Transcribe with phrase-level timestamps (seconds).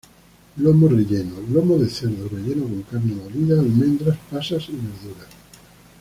[0.63, 5.29] Lomo relleno: lomo de cerdo, relleno con carne molida, almendras, pasas y verduras.